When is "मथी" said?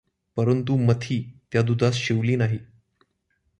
0.77-1.19